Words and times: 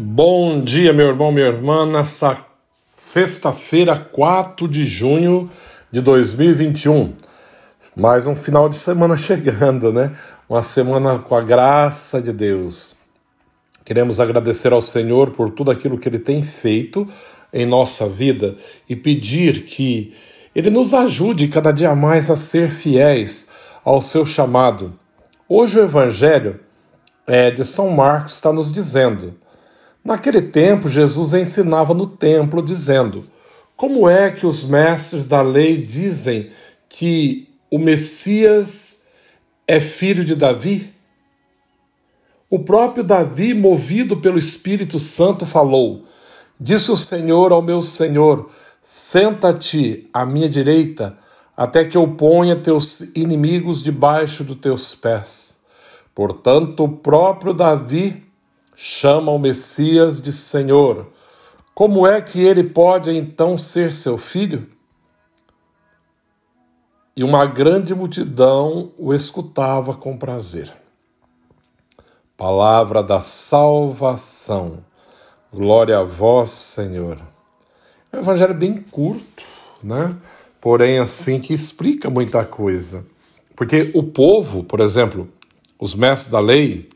Bom 0.00 0.62
dia, 0.62 0.92
meu 0.92 1.08
irmão, 1.08 1.32
minha 1.32 1.48
irmã, 1.48 1.84
nessa 1.84 2.38
sexta-feira, 2.96 3.98
4 3.98 4.68
de 4.68 4.84
junho 4.84 5.50
de 5.90 6.00
2021. 6.00 7.14
Mais 7.96 8.24
um 8.24 8.36
final 8.36 8.68
de 8.68 8.76
semana 8.76 9.16
chegando, 9.18 9.92
né? 9.92 10.12
Uma 10.48 10.62
semana 10.62 11.18
com 11.18 11.34
a 11.34 11.42
graça 11.42 12.22
de 12.22 12.32
Deus. 12.32 12.94
Queremos 13.84 14.20
agradecer 14.20 14.72
ao 14.72 14.80
Senhor 14.80 15.32
por 15.32 15.50
tudo 15.50 15.72
aquilo 15.72 15.98
que 15.98 16.08
Ele 16.08 16.20
tem 16.20 16.44
feito 16.44 17.08
em 17.52 17.66
nossa 17.66 18.08
vida 18.08 18.54
e 18.88 18.94
pedir 18.94 19.64
que 19.64 20.14
Ele 20.54 20.70
nos 20.70 20.94
ajude 20.94 21.48
cada 21.48 21.72
dia 21.72 21.92
mais 21.96 22.30
a 22.30 22.36
ser 22.36 22.70
fiéis 22.70 23.48
ao 23.84 24.00
seu 24.00 24.24
chamado. 24.24 24.94
Hoje 25.48 25.80
o 25.80 25.82
Evangelho 25.82 26.60
é, 27.26 27.50
de 27.50 27.64
São 27.64 27.90
Marcos 27.90 28.34
está 28.34 28.52
nos 28.52 28.72
dizendo 28.72 29.34
Naquele 30.08 30.40
tempo, 30.40 30.88
Jesus 30.88 31.34
ensinava 31.34 31.92
no 31.92 32.06
templo, 32.06 32.62
dizendo: 32.62 33.26
Como 33.76 34.08
é 34.08 34.30
que 34.30 34.46
os 34.46 34.64
mestres 34.64 35.26
da 35.26 35.42
lei 35.42 35.82
dizem 35.82 36.48
que 36.88 37.46
o 37.70 37.78
Messias 37.78 39.02
é 39.66 39.78
filho 39.78 40.24
de 40.24 40.34
Davi? 40.34 40.94
O 42.48 42.60
próprio 42.60 43.04
Davi, 43.04 43.52
movido 43.52 44.16
pelo 44.16 44.38
Espírito 44.38 44.98
Santo, 44.98 45.44
falou: 45.44 46.04
Disse 46.58 46.90
o 46.90 46.96
Senhor 46.96 47.52
ao 47.52 47.60
meu 47.60 47.82
Senhor: 47.82 48.48
Senta-te 48.82 50.08
à 50.10 50.24
minha 50.24 50.48
direita, 50.48 51.18
até 51.54 51.84
que 51.84 51.98
eu 51.98 52.08
ponha 52.08 52.56
teus 52.56 53.14
inimigos 53.14 53.82
debaixo 53.82 54.42
dos 54.42 54.56
teus 54.56 54.94
pés. 54.94 55.58
Portanto, 56.14 56.84
o 56.84 56.88
próprio 56.88 57.52
Davi 57.52 58.26
chama 58.80 59.32
o 59.32 59.40
Messias 59.40 60.20
de 60.20 60.30
Senhor. 60.30 61.08
Como 61.74 62.06
é 62.06 62.20
que 62.20 62.40
ele 62.40 62.62
pode 62.62 63.10
então 63.10 63.58
ser 63.58 63.90
seu 63.90 64.16
filho? 64.16 64.68
E 67.16 67.24
uma 67.24 67.44
grande 67.44 67.92
multidão 67.92 68.92
o 68.96 69.12
escutava 69.12 69.96
com 69.96 70.16
prazer. 70.16 70.72
Palavra 72.36 73.02
da 73.02 73.20
salvação. 73.20 74.84
Glória 75.52 75.98
a 75.98 76.04
vós, 76.04 76.50
Senhor. 76.50 77.18
É 78.12 78.16
um 78.16 78.20
evangelho 78.20 78.54
bem 78.54 78.80
curto, 78.80 79.42
né? 79.82 80.14
Porém, 80.60 81.00
assim 81.00 81.40
que 81.40 81.52
explica 81.52 82.08
muita 82.08 82.46
coisa. 82.46 83.04
Porque 83.56 83.90
o 83.92 84.04
povo, 84.04 84.62
por 84.62 84.78
exemplo, 84.78 85.28
os 85.80 85.96
mestres 85.96 86.30
da 86.30 86.38
lei, 86.38 86.88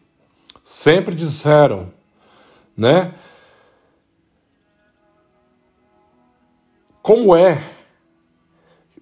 sempre 0.73 1.15
disseram, 1.15 1.93
né? 2.75 3.13
Como 7.03 7.37
é 7.37 7.63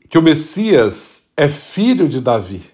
que 0.08 0.18
o 0.18 0.22
Messias 0.22 1.30
é 1.36 1.48
filho 1.48 2.08
de 2.08 2.20
Davi? 2.20 2.68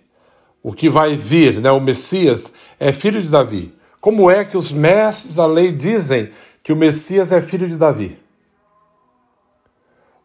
O 0.62 0.73
que 0.73 0.89
vai 0.89 1.15
vir, 1.15 1.61
né? 1.61 1.71
O 1.71 1.79
Messias 1.79 2.55
é 2.81 2.91
filho 2.91 3.21
de 3.21 3.29
Davi. 3.29 3.75
Como 4.01 4.31
é 4.31 4.47
que 4.47 4.56
os 4.56 4.73
mestres 4.73 5.35
da 5.35 5.45
lei 5.45 5.73
dizem 5.73 6.31
que 6.65 6.73
o 6.73 6.77
Messias 6.77 7.31
é 7.33 7.43
filho 7.43 7.69
de 7.69 7.77
Davi? 7.77 8.19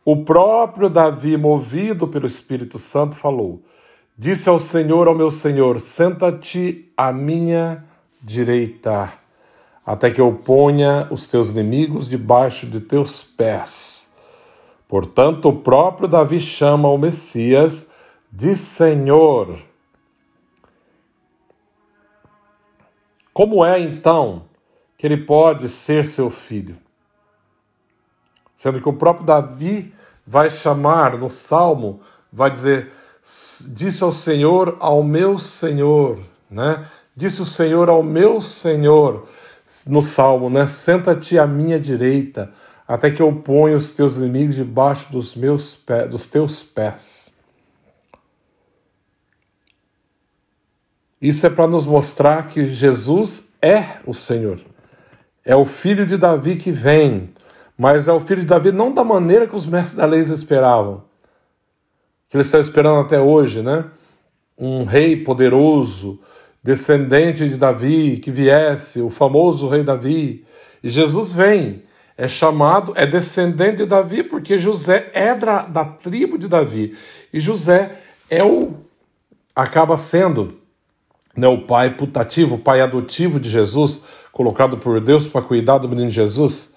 O 0.05 0.23
próprio 0.23 0.89
Davi, 0.89 1.35
movido 1.35 2.07
pelo 2.07 2.25
Espírito 2.25 2.79
Santo, 2.79 3.17
falou: 3.17 3.61
Disse 4.17 4.47
ao 4.47 4.57
Senhor, 4.57 5.09
ao 5.09 5.15
meu 5.15 5.29
Senhor: 5.29 5.77
Senta-te 5.77 6.89
à 6.95 7.11
minha 7.11 7.90
direita, 8.21 9.11
até 9.85 10.11
que 10.11 10.21
eu 10.21 10.33
ponha 10.33 11.07
os 11.09 11.27
teus 11.27 11.51
inimigos 11.51 12.07
debaixo 12.07 12.67
de 12.67 12.79
teus 12.79 13.23
pés. 13.23 14.11
Portanto, 14.87 15.49
o 15.49 15.57
próprio 15.59 16.07
Davi 16.07 16.39
chama 16.39 16.89
o 16.89 16.97
Messias 16.97 17.91
de 18.31 18.55
Senhor. 18.55 19.57
Como 23.33 23.63
é 23.63 23.79
então 23.79 24.45
que 24.97 25.07
ele 25.07 25.17
pode 25.17 25.69
ser 25.69 26.05
seu 26.05 26.29
filho? 26.29 26.77
Sendo 28.55 28.79
que 28.79 28.89
o 28.89 28.93
próprio 28.93 29.25
Davi 29.25 29.93
vai 30.27 30.51
chamar 30.51 31.17
no 31.17 31.29
Salmo, 31.29 31.99
vai 32.31 32.51
dizer: 32.51 32.91
Disse 33.21 34.03
ao 34.03 34.11
Senhor, 34.11 34.77
ao 34.79 35.01
meu 35.03 35.39
Senhor, 35.39 36.19
né? 36.49 36.85
Disse 37.21 37.43
o 37.43 37.45
Senhor 37.45 37.87
ao 37.87 38.01
meu 38.01 38.41
Senhor, 38.41 39.27
no 39.85 40.01
Salmo, 40.01 40.49
né? 40.49 40.65
Senta-te 40.65 41.37
à 41.37 41.45
minha 41.45 41.79
direita, 41.79 42.51
até 42.87 43.11
que 43.11 43.21
eu 43.21 43.31
ponha 43.31 43.77
os 43.77 43.91
teus 43.91 44.17
inimigos 44.17 44.55
debaixo 44.55 45.11
dos, 45.11 45.35
meus 45.35 45.75
pés, 45.75 46.09
dos 46.09 46.27
teus 46.27 46.63
pés. 46.63 47.33
Isso 51.21 51.45
é 51.45 51.51
para 51.51 51.67
nos 51.67 51.85
mostrar 51.85 52.47
que 52.47 52.65
Jesus 52.65 53.53
é 53.61 53.99
o 54.07 54.15
Senhor. 54.15 54.59
É 55.45 55.55
o 55.55 55.63
filho 55.63 56.07
de 56.07 56.17
Davi 56.17 56.55
que 56.55 56.71
vem, 56.71 57.29
mas 57.77 58.07
é 58.07 58.11
o 58.11 58.19
filho 58.19 58.41
de 58.41 58.47
Davi 58.47 58.71
não 58.71 58.91
da 58.91 59.03
maneira 59.03 59.45
que 59.45 59.55
os 59.55 59.67
mestres 59.67 59.97
da 59.97 60.07
lei 60.07 60.21
esperavam. 60.21 61.03
Que 62.27 62.37
eles 62.37 62.47
estão 62.47 62.59
esperando 62.59 62.99
até 62.99 63.21
hoje, 63.21 63.61
né? 63.61 63.85
Um 64.57 64.85
rei 64.85 65.23
poderoso, 65.23 66.19
descendente 66.63 67.47
de 67.49 67.57
Davi, 67.57 68.17
que 68.17 68.29
viesse, 68.29 69.01
o 69.01 69.09
famoso 69.09 69.67
rei 69.67 69.83
Davi. 69.83 70.45
E 70.83 70.89
Jesus 70.89 71.31
vem, 71.31 71.83
é 72.17 72.27
chamado, 72.27 72.93
é 72.95 73.05
descendente 73.07 73.77
de 73.77 73.85
Davi, 73.85 74.23
porque 74.23 74.59
José 74.59 75.09
é 75.13 75.33
da, 75.33 75.63
da 75.63 75.85
tribo 75.85 76.37
de 76.37 76.47
Davi. 76.47 76.95
E 77.33 77.39
José 77.39 77.91
é 78.29 78.43
o. 78.43 78.75
acaba 79.55 79.97
sendo 79.97 80.59
né, 81.35 81.47
o 81.47 81.65
pai 81.65 81.95
putativo, 81.95 82.55
o 82.55 82.59
pai 82.59 82.81
adotivo 82.81 83.39
de 83.39 83.49
Jesus, 83.49 84.05
colocado 84.31 84.77
por 84.77 84.99
Deus 84.99 85.27
para 85.27 85.41
cuidar 85.41 85.77
do 85.79 85.89
menino 85.89 86.09
Jesus. 86.09 86.75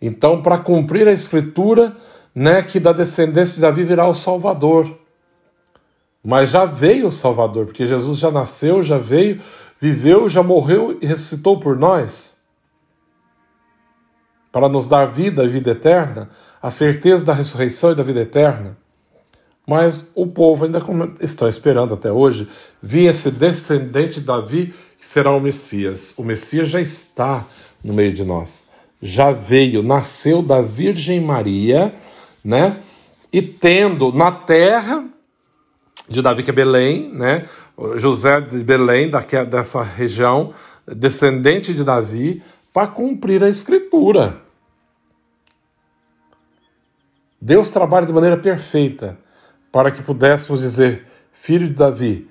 Então, 0.00 0.42
para 0.42 0.58
cumprir 0.58 1.08
a 1.08 1.12
escritura, 1.12 1.96
né, 2.34 2.62
que 2.62 2.78
da 2.78 2.92
descendência 2.92 3.56
de 3.56 3.62
Davi 3.62 3.82
virá 3.82 4.06
o 4.06 4.14
Salvador. 4.14 5.05
Mas 6.26 6.50
já 6.50 6.64
veio 6.64 7.06
o 7.06 7.12
Salvador, 7.12 7.66
porque 7.66 7.86
Jesus 7.86 8.18
já 8.18 8.32
nasceu, 8.32 8.82
já 8.82 8.98
veio, 8.98 9.40
viveu, 9.80 10.28
já 10.28 10.42
morreu 10.42 10.98
e 11.00 11.06
ressuscitou 11.06 11.60
por 11.60 11.78
nós. 11.78 12.38
Para 14.50 14.68
nos 14.68 14.88
dar 14.88 15.06
vida 15.06 15.44
e 15.44 15.48
vida 15.48 15.70
eterna, 15.70 16.28
a 16.60 16.68
certeza 16.68 17.24
da 17.24 17.32
ressurreição 17.32 17.92
e 17.92 17.94
da 17.94 18.02
vida 18.02 18.22
eterna. 18.22 18.76
Mas 19.64 20.10
o 20.16 20.26
povo 20.26 20.64
ainda 20.64 20.82
está 21.20 21.48
esperando 21.48 21.94
até 21.94 22.10
hoje 22.10 22.48
vir 22.82 23.08
esse 23.08 23.30
descendente 23.30 24.18
de 24.18 24.26
Davi 24.26 24.74
que 24.98 25.06
será 25.06 25.30
o 25.30 25.38
Messias. 25.38 26.12
O 26.18 26.24
Messias 26.24 26.68
já 26.68 26.80
está 26.80 27.44
no 27.84 27.94
meio 27.94 28.12
de 28.12 28.24
nós. 28.24 28.64
Já 29.00 29.30
veio, 29.30 29.80
nasceu 29.80 30.42
da 30.42 30.60
Virgem 30.60 31.20
Maria, 31.20 31.94
né? 32.44 32.80
E 33.32 33.40
tendo 33.40 34.10
na 34.10 34.32
terra 34.32 35.06
de 36.08 36.22
Davi, 36.22 36.42
que 36.42 36.50
é 36.50 36.52
Belém, 36.52 37.12
né? 37.12 37.46
José 37.96 38.40
de 38.40 38.62
Belém, 38.62 39.10
daqui, 39.10 39.42
dessa 39.44 39.82
região, 39.82 40.52
descendente 40.86 41.74
de 41.74 41.84
Davi, 41.84 42.42
para 42.72 42.88
cumprir 42.88 43.42
a 43.42 43.48
escritura. 43.48 44.36
Deus 47.40 47.70
trabalha 47.70 48.06
de 48.06 48.12
maneira 48.12 48.36
perfeita 48.36 49.18
para 49.70 49.90
que 49.90 50.02
pudéssemos 50.02 50.60
dizer: 50.60 51.04
Filho 51.32 51.68
de 51.68 51.74
Davi, 51.74 52.28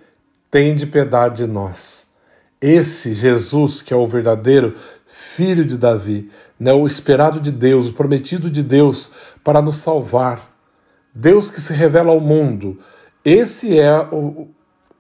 tem 0.50 0.76
de 0.76 0.88
piedade 0.88 1.46
de 1.46 1.52
nós. 1.52 2.14
Esse 2.60 3.14
Jesus, 3.14 3.82
que 3.82 3.94
é 3.94 3.98
o 3.98 4.08
verdadeiro 4.08 4.76
filho 5.06 5.66
de 5.66 5.78
Davi, 5.78 6.30
né, 6.60 6.74
o 6.74 6.88
esperado 6.88 7.40
de 7.40 7.52
Deus, 7.52 7.90
o 7.90 7.94
prometido 7.94 8.50
de 8.50 8.64
Deus 8.64 9.14
para 9.44 9.62
nos 9.62 9.78
salvar. 9.78 10.52
Deus 11.14 11.50
que 11.50 11.62
se 11.62 11.74
revela 11.74 12.12
ao 12.12 12.20
mundo, 12.20 12.80
esse 13.26 13.80
é 13.80 14.00
o, 14.12 14.48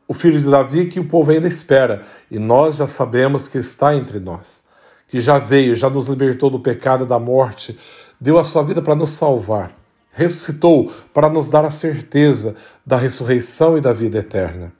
o 0.07 0.13
filho 0.13 0.41
de 0.41 0.49
Davi 0.49 0.87
que 0.87 0.99
o 0.99 1.07
povo 1.07 1.29
ainda 1.29 1.47
espera, 1.47 2.01
e 2.31 2.39
nós 2.39 2.77
já 2.77 2.87
sabemos 2.87 3.47
que 3.47 3.59
está 3.59 3.95
entre 3.95 4.19
nós, 4.19 4.63
que 5.07 5.19
já 5.19 5.37
veio, 5.37 5.75
já 5.75 5.89
nos 5.91 6.07
libertou 6.07 6.49
do 6.49 6.59
pecado 6.59 7.03
e 7.03 7.07
da 7.07 7.19
morte, 7.19 7.77
deu 8.19 8.39
a 8.39 8.43
sua 8.43 8.63
vida 8.63 8.81
para 8.81 8.95
nos 8.95 9.11
salvar, 9.11 9.71
ressuscitou 10.09 10.91
para 11.13 11.29
nos 11.29 11.51
dar 11.51 11.65
a 11.65 11.69
certeza 11.69 12.55
da 12.83 12.97
ressurreição 12.97 13.77
e 13.77 13.81
da 13.81 13.93
vida 13.93 14.17
eterna. 14.17 14.73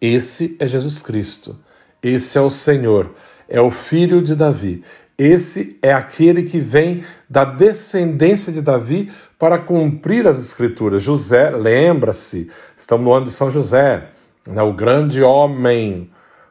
Esse 0.00 0.56
é 0.58 0.66
Jesus 0.66 1.00
Cristo, 1.00 1.56
esse 2.02 2.36
é 2.36 2.40
o 2.40 2.50
Senhor, 2.50 3.14
é 3.48 3.60
o 3.60 3.70
filho 3.70 4.20
de 4.20 4.34
Davi, 4.34 4.82
esse 5.16 5.78
é 5.82 5.92
aquele 5.92 6.44
que 6.44 6.58
vem 6.58 7.04
da 7.28 7.44
descendência 7.44 8.50
de 8.52 8.62
Davi 8.62 9.12
para 9.40 9.58
cumprir 9.58 10.28
as 10.28 10.38
escrituras. 10.38 11.00
José, 11.00 11.48
lembra-se, 11.48 12.50
estamos 12.76 13.06
no 13.06 13.14
ano 13.14 13.24
de 13.24 13.32
São 13.32 13.50
José, 13.50 14.10
né, 14.46 14.62
o 14.62 14.74
grande 14.74 15.22
homem. 15.22 16.10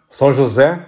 São 0.10 0.34
José 0.34 0.88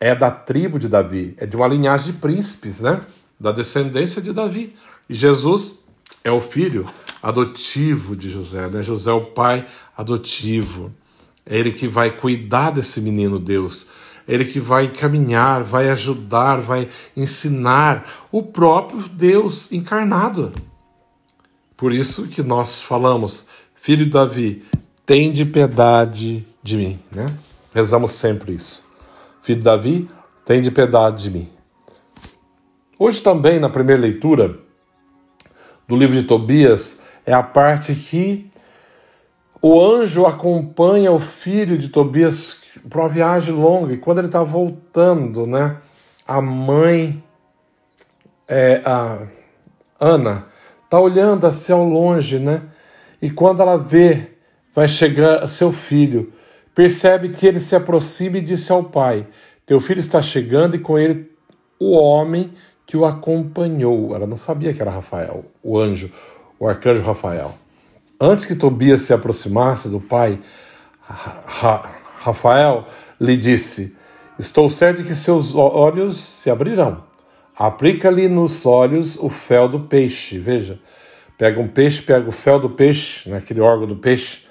é 0.00 0.14
da 0.14 0.30
tribo 0.30 0.78
de 0.78 0.88
Davi, 0.88 1.34
é 1.36 1.44
de 1.44 1.54
uma 1.54 1.68
linhagem 1.68 2.06
de 2.06 2.12
príncipes, 2.14 2.80
né? 2.80 2.98
Da 3.38 3.52
descendência 3.52 4.22
de 4.22 4.32
Davi. 4.32 4.74
E 5.06 5.12
Jesus 5.12 5.84
é 6.24 6.30
o 6.30 6.40
filho 6.40 6.88
adotivo 7.22 8.16
de 8.16 8.30
José, 8.30 8.66
né? 8.68 8.82
José 8.82 9.10
é 9.10 9.14
o 9.14 9.20
pai 9.20 9.66
adotivo. 9.94 10.90
É 11.44 11.58
ele 11.58 11.72
que 11.72 11.86
vai 11.86 12.10
cuidar 12.10 12.70
desse 12.70 13.02
menino 13.02 13.38
Deus. 13.38 13.90
É 14.26 14.32
ele 14.32 14.46
que 14.46 14.60
vai 14.60 14.88
caminhar, 14.88 15.62
vai 15.62 15.90
ajudar, 15.90 16.62
vai 16.62 16.88
ensinar 17.14 18.26
o 18.32 18.42
próprio 18.42 19.06
Deus 19.10 19.72
encarnado. 19.72 20.50
Por 21.76 21.92
isso 21.92 22.28
que 22.28 22.42
nós 22.42 22.82
falamos, 22.82 23.48
filho 23.74 24.08
Davi, 24.08 24.64
tem 25.04 25.32
de 25.32 25.44
piedade 25.44 26.46
de 26.62 26.76
mim, 26.76 27.00
né? 27.10 27.26
Rezamos 27.74 28.12
sempre 28.12 28.54
isso. 28.54 28.84
Filho 29.42 29.62
Davi, 29.62 30.08
tem 30.44 30.62
de 30.62 30.70
piedade 30.70 31.24
de 31.24 31.30
mim. 31.30 31.48
Hoje 32.98 33.20
também, 33.20 33.58
na 33.58 33.68
primeira 33.68 34.00
leitura 34.00 34.58
do 35.86 35.96
livro 35.96 36.14
de 36.14 36.22
Tobias, 36.22 37.02
é 37.26 37.32
a 37.32 37.42
parte 37.42 37.94
que 37.94 38.48
o 39.60 39.80
anjo 39.80 40.26
acompanha 40.26 41.10
o 41.10 41.18
filho 41.18 41.76
de 41.76 41.88
Tobias 41.88 42.62
para 42.88 43.00
uma 43.00 43.08
viagem 43.08 43.54
longa 43.54 43.94
e 43.94 43.98
quando 43.98 44.18
ele 44.18 44.28
está 44.28 44.42
voltando, 44.42 45.46
né, 45.46 45.78
a 46.26 46.40
mãe, 46.40 47.22
é, 48.46 48.82
a 48.84 49.26
Ana, 49.98 50.46
está 50.94 51.00
olhando 51.00 51.44
assim 51.44 51.72
ao 51.72 51.84
longe, 51.84 52.38
né, 52.38 52.62
e 53.20 53.28
quando 53.28 53.60
ela 53.60 53.76
vê, 53.76 54.30
vai 54.72 54.86
chegar 54.86 55.44
seu 55.48 55.72
filho, 55.72 56.32
percebe 56.72 57.30
que 57.30 57.46
ele 57.46 57.58
se 57.58 57.74
aproxima 57.74 58.38
e 58.38 58.40
disse 58.40 58.70
ao 58.70 58.84
pai: 58.84 59.26
Teu 59.66 59.80
filho 59.80 59.98
está 59.98 60.22
chegando 60.22 60.76
e 60.76 60.78
com 60.78 60.96
ele 60.96 61.32
o 61.80 61.92
homem 61.96 62.52
que 62.86 62.96
o 62.96 63.04
acompanhou. 63.04 64.14
Ela 64.14 64.26
não 64.26 64.36
sabia 64.36 64.72
que 64.72 64.80
era 64.80 64.90
Rafael, 64.90 65.44
o 65.62 65.78
anjo, 65.78 66.10
o 66.60 66.68
arcanjo 66.68 67.02
Rafael. 67.02 67.52
Antes 68.20 68.46
que 68.46 68.54
Tobias 68.54 69.02
se 69.02 69.12
aproximasse 69.12 69.88
do 69.88 70.00
pai, 70.00 70.38
Ra 71.00 71.90
Rafael 72.18 72.86
lhe 73.20 73.36
disse: 73.36 73.98
Estou 74.38 74.68
certo 74.68 75.02
de 75.02 75.08
que 75.08 75.14
seus 75.14 75.56
olhos 75.56 76.16
se 76.16 76.50
abrirão. 76.50 77.02
Aplica-lhe 77.56 78.28
nos 78.28 78.66
olhos 78.66 79.16
o 79.16 79.28
fel 79.28 79.68
do 79.68 79.80
peixe. 79.80 80.38
Veja, 80.38 80.80
pega 81.38 81.60
um 81.60 81.68
peixe, 81.68 82.02
pega 82.02 82.28
o 82.28 82.32
fel 82.32 82.58
do 82.58 82.70
peixe, 82.70 83.28
naquele 83.30 83.60
né, 83.60 83.66
órgão 83.66 83.86
do 83.86 83.96
peixe, 83.96 84.46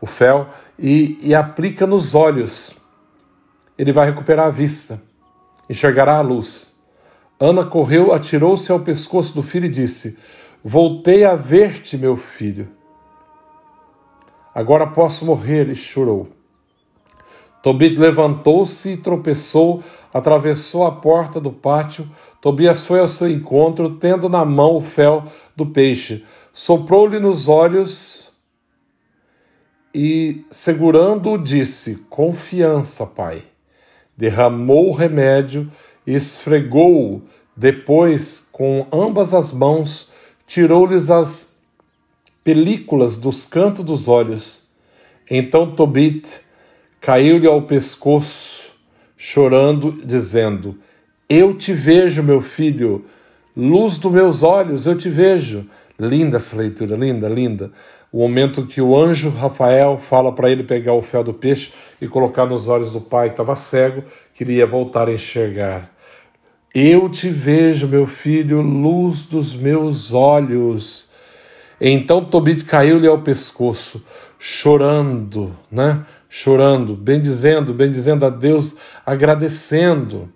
o 0.00 0.06
fel, 0.06 0.48
e, 0.78 1.18
e 1.20 1.34
aplica 1.34 1.86
nos 1.86 2.14
olhos. 2.14 2.76
Ele 3.78 3.92
vai 3.92 4.06
recuperar 4.06 4.46
a 4.46 4.50
vista, 4.50 5.00
enxergará 5.70 6.16
a 6.16 6.20
luz. 6.20 6.82
Ana 7.38 7.64
correu, 7.64 8.12
atirou-se 8.12 8.70
ao 8.72 8.80
pescoço 8.80 9.34
do 9.34 9.42
filho 9.42 9.66
e 9.66 9.70
disse: 9.70 10.18
Voltei 10.64 11.24
a 11.24 11.36
ver-te, 11.36 11.96
meu 11.96 12.16
filho. 12.16 12.68
Agora 14.52 14.88
posso 14.88 15.24
morrer, 15.24 15.68
e 15.68 15.74
chorou. 15.76 16.28
Tobit 17.62 17.96
levantou-se 17.96 18.90
e 18.90 18.96
tropeçou, 18.96 19.82
atravessou 20.12 20.86
a 20.86 20.92
porta 20.92 21.40
do 21.40 21.52
pátio. 21.52 22.08
Tobias 22.40 22.84
foi 22.84 23.00
ao 23.00 23.08
seu 23.08 23.28
encontro, 23.28 23.94
tendo 23.94 24.28
na 24.28 24.44
mão 24.44 24.76
o 24.76 24.80
fel 24.80 25.24
do 25.56 25.66
peixe. 25.66 26.24
Soprou-lhe 26.52 27.18
nos 27.18 27.48
olhos 27.48 28.32
e, 29.94 30.44
segurando-o, 30.50 31.38
disse: 31.38 32.06
Confiança, 32.08 33.06
pai. 33.06 33.42
Derramou 34.16 34.88
o 34.88 34.92
remédio 34.92 35.70
e 36.06 36.14
esfregou-o. 36.14 37.22
Depois, 37.56 38.48
com 38.52 38.86
ambas 38.92 39.34
as 39.34 39.52
mãos, 39.52 40.12
tirou-lhes 40.46 41.10
as 41.10 41.64
películas 42.44 43.16
dos 43.16 43.44
cantos 43.44 43.84
dos 43.84 44.08
olhos. 44.08 44.68
Então 45.30 45.74
Tobit 45.74 46.40
caiu-lhe 47.00 47.46
ao 47.46 47.62
pescoço, 47.62 48.76
chorando, 49.16 49.92
dizendo: 50.04 50.78
Eu 51.28 51.54
te 51.54 51.72
vejo, 51.72 52.22
meu 52.22 52.40
filho, 52.40 53.04
luz 53.56 53.98
dos 53.98 54.12
meus 54.12 54.42
olhos, 54.42 54.86
eu 54.86 54.96
te 54.96 55.10
vejo. 55.10 55.66
Linda 55.98 56.36
essa 56.36 56.56
leitura, 56.56 56.96
linda, 56.96 57.28
linda 57.28 57.72
o 58.12 58.18
momento 58.18 58.66
que 58.66 58.80
o 58.80 58.96
anjo 58.96 59.28
Rafael 59.30 59.98
fala 59.98 60.32
para 60.32 60.50
ele 60.50 60.62
pegar 60.62 60.94
o 60.94 61.02
fel 61.02 61.22
do 61.22 61.34
peixe 61.34 61.72
e 62.00 62.08
colocar 62.08 62.46
nos 62.46 62.68
olhos 62.68 62.92
do 62.92 63.00
pai 63.00 63.28
que 63.28 63.34
estava 63.34 63.54
cego, 63.54 64.02
que 64.34 64.44
ele 64.44 64.54
ia 64.54 64.66
voltar 64.66 65.08
a 65.08 65.12
enxergar. 65.12 65.90
Eu 66.74 67.08
te 67.08 67.28
vejo, 67.28 67.86
meu 67.86 68.06
filho, 68.06 68.60
luz 68.62 69.24
dos 69.24 69.54
meus 69.54 70.14
olhos. 70.14 71.08
Então 71.80 72.24
Tobit 72.24 72.64
caiu-lhe 72.64 73.06
ao 73.06 73.22
pescoço, 73.22 74.04
chorando, 74.38 75.54
né? 75.70 76.04
Chorando, 76.30 76.94
bendizendo, 76.94 77.72
bendizendo 77.72 78.24
a 78.24 78.30
Deus, 78.30 78.76
agradecendo. 79.04 80.30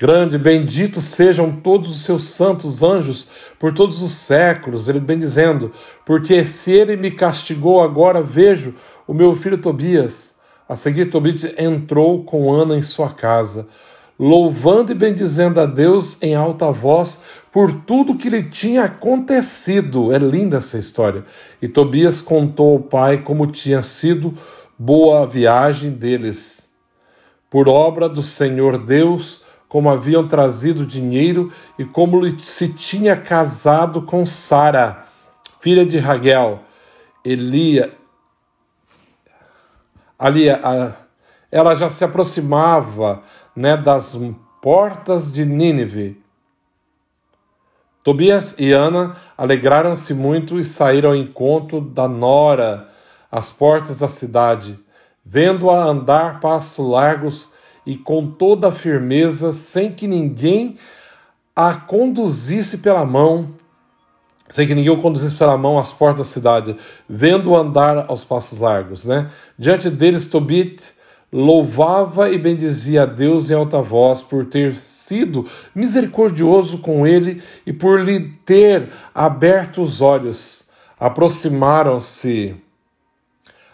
Grande, 0.00 0.38
bendito 0.38 0.98
sejam 0.98 1.52
todos 1.52 1.90
os 1.90 2.04
seus 2.04 2.24
santos 2.24 2.82
anjos 2.82 3.28
por 3.58 3.74
todos 3.74 4.00
os 4.00 4.12
séculos, 4.12 4.88
ele 4.88 4.98
bem 4.98 5.18
dizendo, 5.18 5.70
porque 6.06 6.46
se 6.46 6.72
ele 6.72 6.96
me 6.96 7.10
castigou 7.10 7.82
agora, 7.82 8.22
vejo 8.22 8.74
o 9.06 9.12
meu 9.12 9.36
filho 9.36 9.58
Tobias. 9.58 10.36
A 10.66 10.74
seguir, 10.74 11.10
Tobias 11.10 11.44
entrou 11.58 12.24
com 12.24 12.50
Ana 12.50 12.78
em 12.78 12.82
sua 12.82 13.10
casa, 13.10 13.68
louvando 14.18 14.90
e 14.90 14.94
bendizendo 14.94 15.60
a 15.60 15.66
Deus 15.66 16.16
em 16.22 16.34
alta 16.34 16.72
voz 16.72 17.22
por 17.52 17.70
tudo 17.70 18.16
que 18.16 18.30
lhe 18.30 18.44
tinha 18.44 18.84
acontecido. 18.84 20.14
É 20.14 20.18
linda 20.18 20.56
essa 20.56 20.78
história. 20.78 21.26
E 21.60 21.68
Tobias 21.68 22.22
contou 22.22 22.72
ao 22.72 22.78
pai 22.78 23.18
como 23.18 23.46
tinha 23.46 23.82
sido 23.82 24.32
boa 24.78 25.24
a 25.24 25.26
viagem 25.26 25.90
deles. 25.90 26.70
Por 27.50 27.68
obra 27.68 28.08
do 28.08 28.22
Senhor 28.22 28.78
Deus, 28.78 29.39
como 29.70 29.88
haviam 29.88 30.26
trazido 30.26 30.84
dinheiro 30.84 31.52
e 31.78 31.84
como 31.84 32.28
se 32.40 32.72
tinha 32.72 33.16
casado 33.16 34.02
com 34.02 34.26
Sara, 34.26 35.06
filha 35.60 35.86
de 35.86 35.96
Raguel. 35.96 36.58
Elia, 37.24 37.96
ali, 40.18 40.46
ela 41.52 41.74
já 41.76 41.88
se 41.88 42.02
aproximava 42.04 43.22
né, 43.54 43.76
das 43.76 44.18
portas 44.60 45.30
de 45.30 45.44
Nínive. 45.44 46.20
Tobias 48.02 48.56
e 48.58 48.72
Ana 48.72 49.16
alegraram-se 49.38 50.14
muito 50.14 50.58
e 50.58 50.64
saíram 50.64 51.10
ao 51.10 51.16
encontro 51.16 51.80
da 51.80 52.08
nora 52.08 52.88
às 53.30 53.52
portas 53.52 54.00
da 54.00 54.08
cidade, 54.08 54.80
vendo-a 55.24 55.84
andar 55.84 56.40
passos 56.40 56.84
largos 56.84 57.59
e 57.86 57.96
com 57.96 58.26
toda 58.26 58.68
a 58.68 58.72
firmeza, 58.72 59.52
sem 59.52 59.92
que 59.92 60.06
ninguém 60.06 60.76
a 61.54 61.74
conduzisse 61.74 62.78
pela 62.78 63.04
mão, 63.04 63.48
sem 64.48 64.66
que 64.66 64.74
ninguém 64.74 64.92
o 64.92 65.00
conduzisse 65.00 65.34
pela 65.34 65.56
mão 65.56 65.78
às 65.78 65.90
portas 65.90 66.26
da 66.26 66.32
cidade, 66.32 66.76
vendo-o 67.08 67.56
andar 67.56 68.06
aos 68.08 68.24
passos 68.24 68.60
largos. 68.60 69.04
Né? 69.04 69.30
Diante 69.58 69.90
deles, 69.90 70.26
Tobit 70.26 70.92
louvava 71.32 72.30
e 72.30 72.38
bendizia 72.38 73.02
a 73.02 73.06
Deus 73.06 73.50
em 73.50 73.54
alta 73.54 73.80
voz 73.80 74.20
por 74.20 74.44
ter 74.44 74.74
sido 74.74 75.46
misericordioso 75.74 76.78
com 76.78 77.06
ele 77.06 77.42
e 77.64 77.72
por 77.72 78.00
lhe 78.00 78.20
ter 78.44 78.88
aberto 79.14 79.82
os 79.82 80.00
olhos. 80.00 80.70
Aproximaram-se 80.98 82.56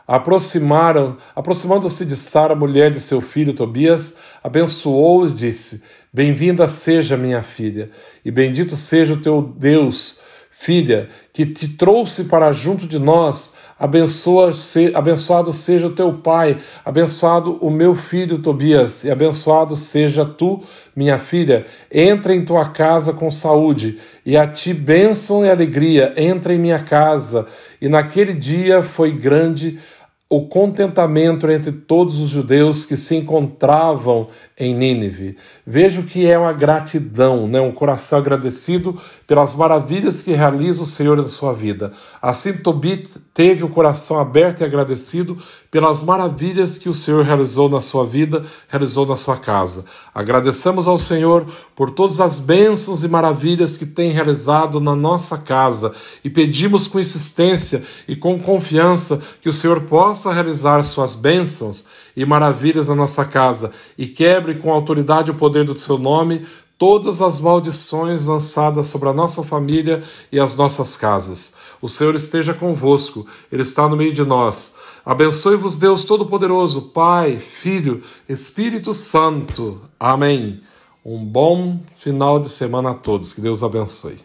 aproximaram, 0.06 1.16
aproximando-se 1.34 2.04
de 2.06 2.16
Sara, 2.16 2.54
mulher 2.54 2.90
de 2.90 3.00
seu 3.00 3.20
filho 3.20 3.52
Tobias, 3.52 4.16
abençoou 4.42 5.26
e 5.26 5.30
disse: 5.30 5.82
Bem-vinda 6.12 6.68
seja 6.68 7.16
minha 7.16 7.42
filha, 7.42 7.90
e 8.24 8.30
bendito 8.30 8.76
seja 8.76 9.14
o 9.14 9.20
teu 9.20 9.42
Deus, 9.42 10.20
filha, 10.50 11.08
que 11.32 11.44
te 11.44 11.68
trouxe 11.68 12.24
para 12.24 12.52
junto 12.52 12.86
de 12.86 12.98
nós. 12.98 13.56
Abençoa, 13.78 14.54
se, 14.54 14.90
abençoado 14.94 15.52
seja 15.52 15.88
o 15.88 15.94
teu 15.94 16.10
pai, 16.14 16.56
abençoado 16.82 17.58
o 17.60 17.70
meu 17.70 17.94
filho 17.94 18.38
Tobias, 18.38 19.04
e 19.04 19.10
abençoado 19.10 19.76
seja 19.76 20.24
tu, 20.24 20.62
minha 20.94 21.18
filha. 21.18 21.66
Entra 21.92 22.34
em 22.34 22.42
tua 22.42 22.70
casa 22.70 23.12
com 23.12 23.30
saúde, 23.30 23.98
e 24.24 24.34
a 24.34 24.46
ti 24.46 24.72
bênção 24.72 25.44
e 25.44 25.50
alegria. 25.50 26.14
Entra 26.16 26.54
em 26.54 26.58
minha 26.58 26.78
casa. 26.78 27.46
E 27.78 27.86
naquele 27.86 28.32
dia 28.32 28.82
foi 28.82 29.12
grande 29.12 29.78
o 30.28 30.46
contentamento 30.48 31.48
entre 31.50 31.70
todos 31.70 32.18
os 32.18 32.30
judeus 32.30 32.84
que 32.84 32.96
se 32.96 33.16
encontravam 33.16 34.28
em 34.58 34.74
Nínive. 34.74 35.36
Vejo 35.66 36.04
que 36.04 36.26
é 36.26 36.38
uma 36.38 36.52
gratidão, 36.52 37.46
né? 37.46 37.60
um 37.60 37.72
coração 37.72 38.18
agradecido 38.18 38.98
pelas 39.26 39.54
maravilhas 39.54 40.22
que 40.22 40.32
realiza 40.32 40.82
o 40.82 40.86
Senhor 40.86 41.16
na 41.18 41.28
sua 41.28 41.52
vida. 41.52 41.92
Assim, 42.22 42.54
Tobit 42.54 43.18
teve 43.34 43.64
o 43.64 43.68
coração 43.68 44.18
aberto 44.18 44.62
e 44.62 44.64
agradecido 44.64 45.36
pelas 45.70 46.00
maravilhas 46.00 46.78
que 46.78 46.88
o 46.88 46.94
Senhor 46.94 47.22
realizou 47.22 47.68
na 47.68 47.82
sua 47.82 48.06
vida, 48.06 48.42
realizou 48.66 49.04
na 49.04 49.14
sua 49.14 49.36
casa. 49.36 49.84
Agradecemos 50.14 50.88
ao 50.88 50.96
Senhor 50.96 51.46
por 51.74 51.90
todas 51.90 52.18
as 52.18 52.38
bênçãos 52.38 53.04
e 53.04 53.08
maravilhas 53.08 53.76
que 53.76 53.84
tem 53.84 54.10
realizado 54.10 54.80
na 54.80 54.96
nossa 54.96 55.36
casa 55.36 55.92
e 56.24 56.30
pedimos 56.30 56.86
com 56.86 56.98
insistência 56.98 57.84
e 58.08 58.16
com 58.16 58.38
confiança 58.38 59.22
que 59.42 59.50
o 59.50 59.52
Senhor 59.52 59.82
possa 59.82 60.32
realizar 60.32 60.82
suas 60.82 61.14
bênçãos 61.14 62.05
e 62.16 62.24
maravilhas 62.24 62.88
na 62.88 62.94
nossa 62.94 63.24
casa 63.24 63.72
e 63.98 64.06
quebre 64.06 64.54
com 64.54 64.72
autoridade 64.72 65.30
o 65.30 65.34
poder 65.34 65.64
do 65.64 65.78
seu 65.78 65.98
nome 65.98 66.46
todas 66.78 67.22
as 67.22 67.40
maldições 67.40 68.26
lançadas 68.26 68.88
sobre 68.88 69.08
a 69.08 69.12
nossa 69.12 69.42
família 69.42 70.02
e 70.30 70.38
as 70.38 70.56
nossas 70.56 70.96
casas. 70.96 71.56
O 71.80 71.88
Senhor 71.88 72.14
esteja 72.14 72.54
convosco, 72.54 73.26
Ele 73.50 73.62
está 73.62 73.88
no 73.88 73.96
meio 73.96 74.12
de 74.12 74.24
nós. 74.24 74.76
Abençoe-vos, 75.04 75.78
Deus 75.78 76.04
Todo-Poderoso, 76.04 76.82
Pai, 76.82 77.36
Filho, 77.38 78.02
Espírito 78.28 78.92
Santo. 78.92 79.80
Amém. 79.98 80.60
Um 81.04 81.24
bom 81.24 81.78
final 81.96 82.40
de 82.40 82.48
semana 82.48 82.90
a 82.90 82.94
todos. 82.94 83.32
Que 83.32 83.40
Deus 83.40 83.62
abençoe. 83.62 84.18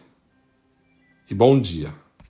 E 1.29 1.36
bom 1.36 1.60
dia. 1.60 1.93